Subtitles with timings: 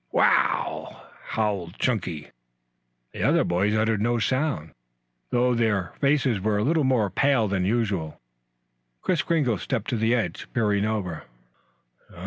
[0.11, 2.31] "Wow!" howled Chunky;
[3.11, 4.71] The other boys uttered no sound,
[5.29, 8.19] though their faces were a little more pale than usual.
[9.03, 11.25] Kris Kringle stepped to the edge, peering over.